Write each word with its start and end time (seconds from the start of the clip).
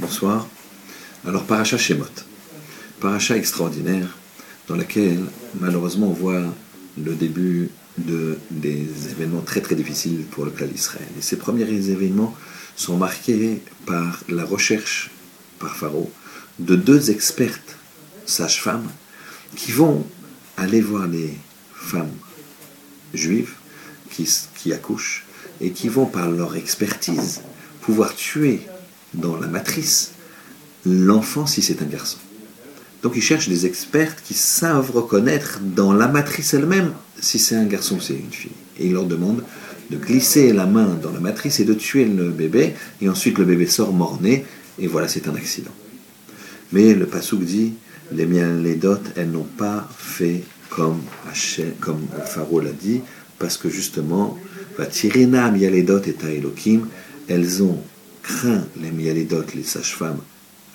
Bonsoir. 0.00 0.48
Alors, 1.26 1.44
Paracha 1.44 1.76
Shemot. 1.76 2.06
Paracha 3.00 3.36
extraordinaire 3.36 4.16
dans 4.66 4.74
laquelle, 4.74 5.26
malheureusement, 5.60 6.08
on 6.08 6.14
voit 6.14 6.42
le 6.96 7.14
début 7.14 7.68
de, 7.98 8.38
des 8.50 8.88
événements 9.10 9.42
très 9.42 9.60
très 9.60 9.74
difficiles 9.74 10.24
pour 10.30 10.46
le 10.46 10.52
peuple 10.52 10.72
d'Israël. 10.72 11.06
Et 11.18 11.20
ces 11.20 11.36
premiers 11.36 11.64
événements 11.64 12.34
sont 12.76 12.96
marqués 12.96 13.60
par 13.84 14.20
la 14.30 14.42
recherche 14.42 15.10
par 15.58 15.76
Pharaon 15.76 16.10
de 16.58 16.76
deux 16.76 17.10
expertes 17.10 17.76
sages-femmes 18.24 18.88
qui 19.54 19.70
vont 19.70 20.06
aller 20.56 20.80
voir 20.80 21.08
les 21.08 21.36
femmes 21.74 22.16
juives 23.12 23.52
qui 24.08 24.72
accouchent 24.72 25.26
et 25.60 25.72
qui 25.72 25.88
vont 25.88 26.06
par 26.06 26.30
leur 26.30 26.56
expertise 26.56 27.42
pouvoir 27.82 28.14
tuer 28.14 28.66
dans 29.14 29.36
la 29.36 29.46
matrice 29.46 30.12
l'enfant 30.86 31.46
si 31.46 31.62
c'est 31.62 31.82
un 31.82 31.86
garçon. 31.86 32.18
Donc 33.02 33.12
ils 33.16 33.22
cherchent 33.22 33.48
des 33.48 33.66
experts 33.66 34.22
qui 34.22 34.34
savent 34.34 34.90
reconnaître 34.90 35.60
dans 35.60 35.92
la 35.92 36.08
matrice 36.08 36.54
elle-même 36.54 36.92
si 37.20 37.38
c'est 37.38 37.56
un 37.56 37.64
garçon 37.64 37.96
ou 37.96 38.00
c'est 38.00 38.14
une 38.14 38.32
fille. 38.32 38.50
Et 38.78 38.86
ils 38.86 38.92
leur 38.92 39.06
demandent 39.06 39.42
de 39.90 39.96
glisser 39.96 40.52
la 40.52 40.66
main 40.66 40.98
dans 41.02 41.10
la 41.10 41.20
matrice 41.20 41.60
et 41.60 41.64
de 41.64 41.74
tuer 41.74 42.04
le 42.04 42.30
bébé, 42.30 42.74
et 43.00 43.08
ensuite 43.08 43.38
le 43.38 43.44
bébé 43.44 43.66
sort 43.66 43.92
mort-né, 43.92 44.44
et 44.78 44.86
voilà, 44.86 45.08
c'est 45.08 45.28
un 45.28 45.34
accident. 45.34 45.72
Mais 46.72 46.94
le 46.94 47.06
Passouk 47.06 47.42
dit, 47.42 47.74
les 48.12 48.26
les 48.26 48.74
dots, 48.76 48.96
elles 49.16 49.30
n'ont 49.30 49.42
pas 49.42 49.88
fait 49.98 50.44
comme, 50.68 51.00
comme 51.80 52.06
Pharaon 52.24 52.60
l'a 52.60 52.70
dit, 52.70 53.00
parce 53.38 53.56
que 53.56 53.68
justement, 53.68 54.38
Vatirina 54.78 55.50
mialedot 55.50 56.02
et 56.02 56.14
Elohim, 56.36 56.86
elles 57.28 57.62
ont 57.62 57.78
craint 58.22 58.64
les 58.80 58.90
mialedot, 58.90 59.44
les 59.54 59.62
sages-femmes, 59.62 60.20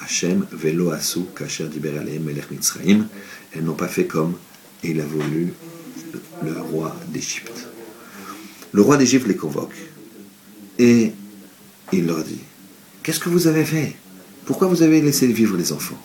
Hachem, 0.00 0.46
Velo 0.52 0.90
Asu, 0.90 1.20
Kasher 1.36 1.68
Diber 1.68 1.92
Melech 2.20 2.50
Mitzraim, 2.50 3.06
elles 3.52 3.64
n'ont 3.64 3.74
pas 3.74 3.88
fait 3.88 4.06
comme 4.06 4.34
il 4.82 5.00
a 5.00 5.04
voulu 5.04 5.52
le 6.42 6.60
roi 6.60 6.96
d'Égypte. 7.08 7.68
Le 8.72 8.82
roi 8.82 8.96
d'Égypte 8.96 9.26
les 9.26 9.36
convoque 9.36 9.76
et 10.78 11.12
il 11.92 12.06
leur 12.06 12.24
dit 12.24 12.40
Qu'est-ce 13.02 13.20
que 13.20 13.28
vous 13.28 13.46
avez 13.46 13.64
fait? 13.64 13.94
Pourquoi 14.46 14.68
vous 14.68 14.82
avez 14.82 15.00
laissé 15.00 15.26
vivre 15.26 15.56
les 15.56 15.72
enfants? 15.72 16.00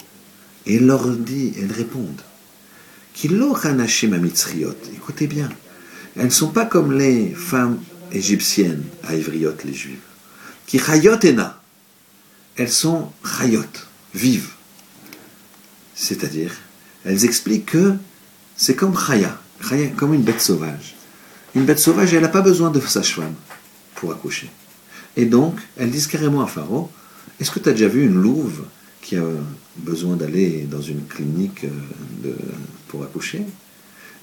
Et 0.66 0.76
il 0.76 0.86
leur 0.86 1.08
dit, 1.08 1.54
elles 1.58 1.72
répondent 1.72 2.22
Écoutez 3.24 5.28
bien, 5.28 5.50
elles 6.16 6.26
ne 6.26 6.30
sont 6.30 6.50
pas 6.50 6.66
comme 6.66 6.98
les 6.98 7.32
femmes 7.32 7.80
égyptiennes 8.12 8.84
à 9.04 9.16
Ivriot, 9.16 9.54
les 9.66 9.74
juives. 9.74 10.09
Qui 10.70 10.78
chayotena. 10.78 11.60
Elles 12.56 12.72
sont 12.72 13.10
chayot, 13.26 13.64
vives. 14.14 14.52
C'est-à-dire, 15.96 16.52
elles 17.04 17.26
expliquent 17.26 17.72
que 17.72 17.96
c'est 18.56 18.76
comme 18.76 18.96
chaya, 18.96 19.36
comme 19.98 20.14
une 20.14 20.22
bête 20.22 20.42
sauvage. 20.42 20.96
Une 21.56 21.66
bête 21.66 21.80
sauvage, 21.80 22.14
elle 22.14 22.22
n'a 22.22 22.28
pas 22.28 22.44
besoin 22.44 22.70
de 22.70 22.80
sage-femme 22.80 23.34
pour 23.96 24.12
accoucher. 24.12 24.52
Et 25.18 25.26
donc, 25.26 25.56
elles 25.76 25.90
disent 25.90 26.06
carrément 26.06 26.44
à 26.44 26.48
Pharaon, 26.48 26.88
est-ce 27.40 27.50
que 27.50 27.58
tu 27.58 27.70
as 27.70 27.72
déjà 27.72 27.88
vu 27.88 28.06
une 28.06 28.22
louve 28.22 28.66
qui 29.02 29.16
a 29.16 29.24
besoin 29.78 30.18
d'aller 30.18 30.68
dans 30.70 30.84
une 30.84 31.04
clinique 31.08 31.64
euh, 31.64 32.36
pour 32.90 33.02
accoucher? 33.02 33.44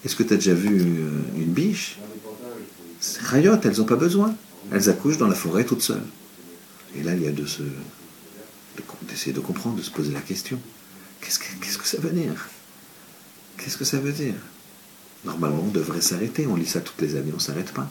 Est-ce 0.04 0.14
que 0.14 0.22
tu 0.22 0.32
as 0.34 0.36
déjà 0.36 0.54
vu 0.54 1.00
euh, 1.00 1.10
une 1.38 1.52
biche? 1.52 1.98
Rayot, 3.24 3.56
elles 3.64 3.78
n'ont 3.78 3.84
pas 3.84 3.96
besoin. 3.96 4.32
Elles 4.70 4.88
accouchent 4.88 5.18
dans 5.18 5.26
la 5.26 5.34
forêt 5.34 5.64
toutes 5.64 5.82
seules. 5.82 6.06
Et 6.94 7.02
là, 7.02 7.14
il 7.14 7.22
y 7.22 7.26
a 7.26 7.32
de 7.32 7.46
se, 7.46 7.62
d'essayer 9.08 9.32
de 9.32 9.40
comprendre, 9.40 9.76
de 9.76 9.82
se 9.82 9.90
poser 9.90 10.12
la 10.12 10.20
question. 10.20 10.60
Qu'est-ce 11.20 11.38
que, 11.38 11.78
que 11.78 11.86
ça 11.86 11.98
veut 11.98 12.10
dire? 12.10 12.48
Qu'est-ce 13.58 13.76
que 13.76 13.84
ça 13.84 13.98
veut 13.98 14.12
dire? 14.12 14.34
Normalement, 15.24 15.64
on 15.66 15.70
devrait 15.70 16.00
s'arrêter. 16.00 16.46
On 16.46 16.56
lit 16.56 16.66
ça 16.66 16.80
toutes 16.80 17.00
les 17.00 17.16
années, 17.16 17.32
on 17.32 17.36
ne 17.36 17.40
s'arrête 17.40 17.72
pas. 17.72 17.90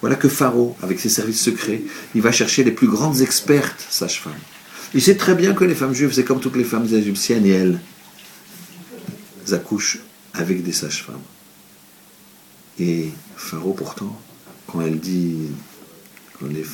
Voilà 0.00 0.16
que 0.16 0.28
Pharaon, 0.28 0.76
avec 0.82 1.00
ses 1.00 1.08
services 1.08 1.40
secrets, 1.40 1.82
il 2.14 2.20
va 2.20 2.30
chercher 2.30 2.64
les 2.64 2.72
plus 2.72 2.88
grandes 2.88 3.20
expertes 3.22 3.86
sages-femmes. 3.88 4.32
Il 4.94 5.02
sait 5.02 5.16
très 5.16 5.34
bien 5.34 5.54
que 5.54 5.64
les 5.64 5.74
femmes 5.74 5.94
juives, 5.94 6.12
c'est 6.12 6.24
comme 6.24 6.40
toutes 6.40 6.56
les 6.56 6.64
femmes 6.64 6.86
égyptiennes, 6.92 7.46
et 7.46 7.50
elles, 7.50 7.80
accouchent 9.52 10.00
avec 10.34 10.62
des 10.62 10.72
sages-femmes. 10.72 11.22
Et 12.78 13.10
Pharaon, 13.36 13.72
pourtant, 13.72 14.20
quand 14.66 14.82
elle 14.82 14.98
dit, 14.98 15.48
quand, 16.38 16.46
les, 16.46 16.64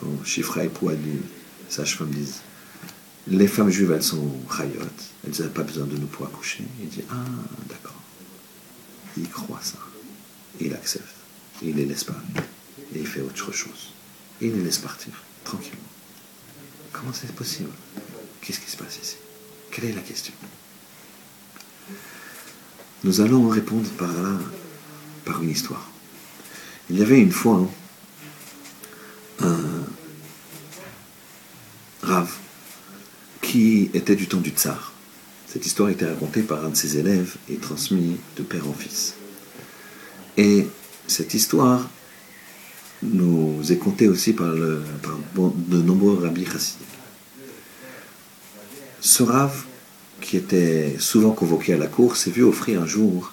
quand 0.00 0.24
Chifra 0.24 0.64
et 0.64 0.68
Poua 0.68 0.94
dit, 0.94 1.20
sages-femmes 1.68 2.10
disent, 2.10 2.40
les 3.26 3.48
femmes 3.48 3.70
juives, 3.70 3.92
elles 3.92 4.02
sont 4.02 4.30
chayot, 4.56 4.80
elles 5.26 5.44
n'ont 5.44 5.50
pas 5.50 5.62
besoin 5.62 5.86
de 5.86 5.96
nous 5.96 6.06
pour 6.06 6.26
accoucher. 6.26 6.64
Il 6.80 6.88
dit, 6.88 7.02
ah, 7.10 7.14
d'accord. 7.68 8.00
Il 9.16 9.28
croit 9.28 9.60
ça. 9.62 9.78
Il 10.60 10.72
accepte. 10.74 11.04
Il 11.62 11.76
les 11.76 11.84
laisse 11.84 12.04
pas. 12.04 12.20
Et 12.94 13.00
il 13.00 13.06
fait 13.06 13.20
autre 13.20 13.52
chose. 13.52 13.92
Il 14.40 14.54
les 14.54 14.62
laisse 14.62 14.78
partir, 14.78 15.12
tranquillement. 15.44 15.78
Comment 16.92 17.12
c'est 17.12 17.34
possible? 17.34 17.70
Qu'est-ce 18.40 18.60
qui 18.60 18.70
se 18.70 18.76
passe 18.76 18.98
ici? 19.02 19.16
Quelle 19.70 19.86
est 19.86 19.92
la 19.92 20.00
question? 20.00 20.32
Nous 23.04 23.20
allons 23.20 23.48
répondre 23.48 23.88
par 23.90 24.12
là, 24.12 24.38
par 25.24 25.42
une 25.42 25.50
histoire. 25.50 25.90
Il 26.90 26.98
y 26.98 27.02
avait 27.02 27.20
une 27.20 27.32
fois 27.32 27.68
un 29.40 29.84
rave 32.02 32.34
était 33.94 34.16
du 34.16 34.26
temps 34.26 34.40
du 34.40 34.50
tsar. 34.50 34.92
Cette 35.46 35.64
histoire 35.64 35.88
était 35.88 36.06
racontée 36.06 36.42
par 36.42 36.64
un 36.64 36.70
de 36.70 36.76
ses 36.76 36.98
élèves 36.98 37.36
et 37.48 37.56
transmise 37.56 38.16
de 38.36 38.42
père 38.42 38.68
en 38.68 38.72
fils. 38.72 39.14
Et 40.36 40.66
cette 41.06 41.34
histoire 41.34 41.88
nous 43.02 43.60
est 43.70 43.78
contée 43.78 44.08
aussi 44.08 44.32
par, 44.32 44.52
de 44.52 45.82
nombreux 45.82 46.18
rabbis 46.22 46.44
chassidiques. 46.44 46.86
Ce 49.00 49.22
rave, 49.22 49.64
qui 50.20 50.36
était 50.36 50.96
souvent 50.98 51.30
convoqué 51.30 51.72
à 51.72 51.76
la 51.78 51.86
cour, 51.86 52.16
s'est 52.16 52.30
vu 52.30 52.42
offrir 52.42 52.82
un 52.82 52.86
jour 52.86 53.32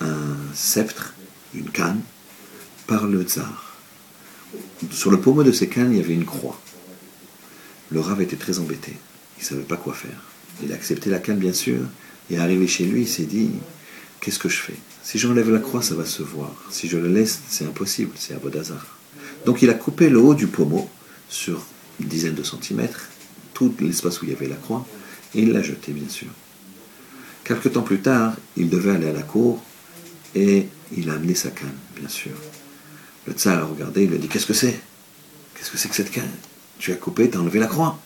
un 0.00 0.36
sceptre, 0.54 1.14
une 1.54 1.70
canne, 1.70 2.00
par 2.86 3.06
le 3.06 3.22
tsar. 3.22 3.76
Sur 4.90 5.10
le 5.10 5.20
pommeau 5.20 5.44
de 5.44 5.52
ces 5.52 5.68
cannes, 5.68 5.92
il 5.92 5.98
y 5.98 6.00
avait 6.00 6.14
une 6.14 6.24
croix. 6.24 6.60
Le 7.90 8.00
rave 8.00 8.22
était 8.22 8.36
très 8.36 8.58
embêté. 8.58 8.96
Il 9.42 9.44
ne 9.44 9.48
savait 9.48 9.62
pas 9.62 9.76
quoi 9.76 9.92
faire. 9.92 10.22
Il 10.62 10.70
a 10.70 10.76
accepté 10.76 11.10
la 11.10 11.18
canne, 11.18 11.38
bien 11.38 11.52
sûr, 11.52 11.80
et 12.30 12.38
arrivé 12.38 12.68
chez 12.68 12.84
lui, 12.84 13.02
il 13.02 13.08
s'est 13.08 13.24
dit 13.24 13.50
Qu'est-ce 14.20 14.38
que 14.38 14.48
je 14.48 14.58
fais? 14.58 14.76
Si 15.02 15.18
j'enlève 15.18 15.50
la 15.50 15.58
croix, 15.58 15.82
ça 15.82 15.96
va 15.96 16.04
se 16.04 16.22
voir. 16.22 16.52
Si 16.70 16.88
je 16.88 16.96
le 16.96 17.08
laisse, 17.08 17.40
c'est 17.48 17.64
impossible, 17.64 18.12
c'est 18.14 18.34
hasard. 18.56 18.98
Donc 19.44 19.60
il 19.62 19.70
a 19.70 19.74
coupé 19.74 20.10
le 20.10 20.20
haut 20.20 20.34
du 20.34 20.46
pommeau 20.46 20.88
sur 21.28 21.66
une 21.98 22.06
dizaine 22.06 22.36
de 22.36 22.44
centimètres, 22.44 23.08
tout 23.52 23.74
l'espace 23.80 24.22
où 24.22 24.26
il 24.26 24.30
y 24.30 24.34
avait 24.34 24.46
la 24.46 24.54
croix, 24.54 24.86
et 25.34 25.40
il 25.40 25.52
l'a 25.52 25.60
jeté, 25.60 25.90
bien 25.90 26.08
sûr. 26.08 26.28
Quelque 27.42 27.68
temps 27.68 27.82
plus 27.82 28.00
tard, 28.00 28.36
il 28.56 28.70
devait 28.70 28.92
aller 28.92 29.08
à 29.08 29.12
la 29.12 29.22
cour, 29.22 29.60
et 30.36 30.68
il 30.96 31.10
a 31.10 31.14
amené 31.14 31.34
sa 31.34 31.50
canne, 31.50 31.74
bien 31.98 32.08
sûr. 32.08 32.30
Le 33.26 33.32
tsar 33.32 33.58
a 33.58 33.66
regardé, 33.66 34.04
il 34.04 34.10
lui 34.10 34.16
a 34.16 34.18
dit 34.20 34.28
Qu'est-ce 34.28 34.46
que 34.46 34.54
c'est? 34.54 34.80
Qu'est-ce 35.56 35.72
que 35.72 35.78
c'est 35.78 35.88
que 35.88 35.96
cette 35.96 36.12
canne? 36.12 36.30
Tu 36.78 36.92
as 36.92 36.96
coupé, 36.96 37.28
tu 37.28 37.36
as 37.36 37.40
enlevé 37.40 37.58
la 37.58 37.66
croix. 37.66 37.98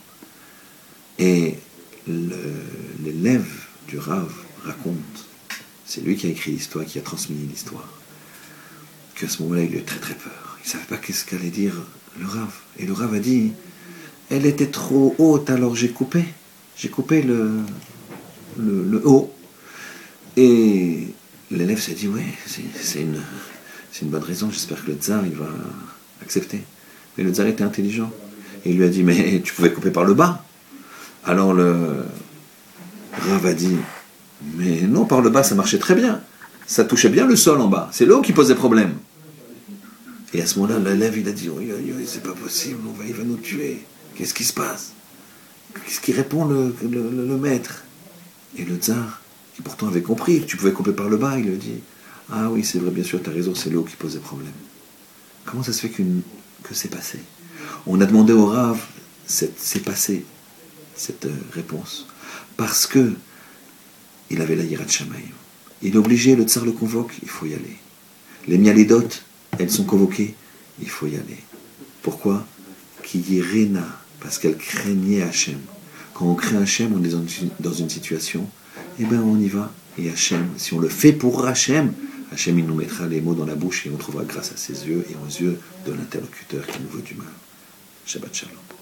Et 1.19 1.55
l'élève 2.07 3.47
du 3.87 3.97
Rav 3.97 4.31
raconte, 4.63 4.95
c'est 5.85 6.01
lui 6.01 6.15
qui 6.15 6.27
a 6.27 6.29
écrit 6.29 6.51
l'histoire, 6.51 6.85
qui 6.85 6.99
a 6.99 7.01
transmis 7.01 7.37
l'histoire, 7.49 7.87
qu'à 9.15 9.27
ce 9.27 9.41
moment-là, 9.43 9.63
il 9.63 9.75
a 9.75 9.79
eu 9.79 9.83
très 9.83 9.99
très 9.99 10.13
peur. 10.13 10.57
Il 10.63 10.67
ne 10.67 10.71
savait 10.71 10.85
pas 10.85 10.97
qu'est-ce 10.97 11.25
qu'allait 11.25 11.49
dire 11.49 11.73
le 12.19 12.25
Rav. 12.25 12.51
Et 12.77 12.85
le 12.85 12.93
Rav 12.93 13.13
a 13.13 13.19
dit, 13.19 13.53
elle 14.29 14.45
était 14.45 14.67
trop 14.67 15.15
haute, 15.17 15.49
alors 15.49 15.75
j'ai 15.75 15.89
coupé. 15.89 16.23
J'ai 16.75 16.89
coupé 16.89 17.21
le, 17.23 17.51
le, 18.57 19.01
haut. 19.05 19.33
Et 20.35 21.07
l'élève 21.49 21.79
s'est 21.79 21.93
dit, 21.93 22.07
ouais, 22.07 22.25
c'est 22.45 23.01
une, 23.01 23.21
une 24.01 24.09
bonne 24.09 24.23
raison, 24.23 24.51
j'espère 24.51 24.83
que 24.83 24.91
le 24.91 24.97
tsar, 24.97 25.25
il 25.25 25.33
va 25.33 25.49
accepter. 26.21 26.61
Mais 27.17 27.23
le 27.23 27.31
tsar 27.31 27.47
était 27.47 27.63
intelligent. 27.63 28.11
Et 28.65 28.71
il 28.71 28.77
lui 28.77 28.85
a 28.85 28.89
dit, 28.89 29.03
mais 29.03 29.41
tu 29.43 29.53
pouvais 29.53 29.71
couper 29.71 29.89
par 29.91 30.03
le 30.03 30.13
bas. 30.13 30.43
Alors 31.27 31.53
le 31.53 32.05
Rav 33.11 33.45
a 33.45 33.53
dit, 33.53 33.75
mais 34.55 34.81
non, 34.81 35.05
par 35.05 35.21
le 35.21 35.29
bas, 35.29 35.43
ça 35.43 35.55
marchait 35.55 35.77
très 35.77 35.93
bien. 35.93 36.21
Ça 36.65 36.85
touchait 36.85 37.09
bien 37.09 37.27
le 37.27 37.35
sol 37.35 37.59
en 37.59 37.67
bas. 37.67 37.89
C'est 37.91 38.05
l'eau 38.05 38.21
qui 38.21 38.31
posait 38.31 38.55
problème. 38.55 38.93
Et 40.33 40.41
à 40.41 40.45
ce 40.45 40.59
moment-là, 40.59 40.79
l'élève, 40.79 41.17
il 41.17 41.27
a 41.27 41.31
dit, 41.31 41.49
oui, 41.49 41.69
oui, 41.75 41.93
oui 41.97 42.03
c'est 42.05 42.23
pas 42.23 42.33
possible, 42.33 42.79
on 42.87 42.93
va, 42.93 43.05
il 43.05 43.13
va 43.13 43.23
nous 43.23 43.37
tuer. 43.37 43.83
Qu'est-ce 44.15 44.33
qui 44.33 44.43
se 44.43 44.53
passe? 44.53 44.91
Qu'est-ce 45.85 45.99
qui 45.99 46.13
répond 46.13 46.45
le, 46.45 47.37
maître? 47.37 47.83
Et 48.57 48.63
le 48.63 48.75
tsar, 48.75 49.21
qui 49.55 49.61
pourtant 49.61 49.87
avait 49.87 50.01
compris 50.01 50.41
que 50.41 50.45
tu 50.45 50.57
pouvais 50.57 50.71
couper 50.71 50.91
par 50.91 51.09
le 51.09 51.17
bas, 51.17 51.37
il 51.37 51.45
lui 51.45 51.57
dit, 51.57 51.81
ah 52.31 52.49
oui, 52.49 52.63
c'est 52.63 52.79
vrai, 52.79 52.91
bien 52.91 53.03
sûr, 53.03 53.21
tu 53.21 53.29
as 53.29 53.33
raison, 53.33 53.53
c'est 53.53 53.69
l'eau 53.69 53.83
qui 53.83 53.95
posait 53.95 54.19
problème. 54.19 54.51
Comment 55.45 55.63
ça 55.63 55.73
se 55.73 55.81
fait 55.81 55.89
que 55.89 56.03
c'est 56.73 56.89
passé? 56.89 57.19
On 57.85 57.99
a 58.01 58.05
demandé 58.05 58.33
au 58.33 58.47
Rav, 58.47 58.79
c'est 59.25 59.83
passé 59.83 60.25
cette 60.97 61.25
euh, 61.25 61.35
réponse 61.53 62.07
Parce 62.57 62.87
que 62.87 63.13
il 64.29 64.41
avait 64.41 64.55
la 64.55 64.63
Yirat 64.63 64.87
Shamaï. 64.87 65.23
Il 65.81 65.95
est 65.95 65.97
obligé, 65.97 66.35
le 66.35 66.43
tsar 66.43 66.65
le 66.65 66.71
convoque, 66.71 67.13
il 67.21 67.29
faut 67.29 67.45
y 67.45 67.53
aller. 67.53 67.77
Les 68.47 68.57
mialidotes, 68.57 69.23
elles 69.59 69.71
sont 69.71 69.83
convoquées, 69.83 70.35
il 70.81 70.89
faut 70.89 71.07
y 71.07 71.15
aller. 71.15 71.37
Pourquoi? 72.01 72.45
Qui 73.03 73.41
Rena, 73.41 73.85
parce 74.19 74.37
qu'elle 74.37 74.57
craignait 74.57 75.21
Hachem. 75.21 75.59
Quand 76.13 76.25
on 76.25 76.35
craint 76.35 76.61
Hachem, 76.61 76.93
on 76.93 77.03
est 77.03 77.15
dans 77.59 77.73
une 77.73 77.89
situation, 77.89 78.49
eh 78.99 79.05
bien 79.05 79.21
on 79.21 79.39
y 79.39 79.47
va. 79.47 79.71
Et 79.97 80.09
Hachem, 80.09 80.47
si 80.57 80.73
on 80.73 80.79
le 80.79 80.89
fait 80.89 81.13
pour 81.13 81.45
Hachem, 81.45 81.93
Hachem 82.31 82.59
il 82.59 82.65
nous 82.65 82.75
mettra 82.75 83.07
les 83.07 83.21
mots 83.21 83.35
dans 83.35 83.45
la 83.45 83.55
bouche 83.55 83.85
et 83.85 83.91
on 83.93 83.97
trouvera 83.97 84.23
grâce 84.25 84.51
à 84.51 84.57
ses 84.57 84.87
yeux 84.87 85.05
et 85.09 85.15
aux 85.15 85.41
yeux 85.41 85.57
de 85.85 85.93
l'interlocuteur 85.93 86.65
qui 86.67 86.79
nous 86.81 86.89
veut 86.89 87.03
du 87.03 87.15
mal. 87.15 87.27
Shabbat 88.05 88.33
Shalom. 88.33 88.76